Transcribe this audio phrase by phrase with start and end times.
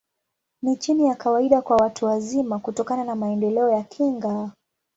[0.61, 4.51] Ni chini ya kawaida kwa watu wazima, kutokana na maendeleo ya kinga.